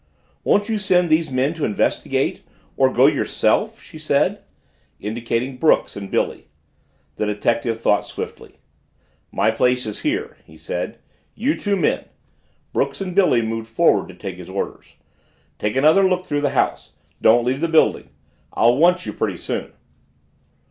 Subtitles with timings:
[0.43, 2.41] "Won't you send these men to investigate
[2.75, 4.41] or go yourself?" she said,
[4.99, 6.47] indicating Brooks and Billy.
[7.17, 8.55] The detective thought swiftly.
[9.31, 10.97] "My place is here," he said.
[11.35, 12.05] "You two men,"
[12.73, 14.95] Brooks and Billy moved forward to take his orders,
[15.59, 18.09] "take another look through the house don't leave the building
[18.53, 19.71] I'll want you pretty soon."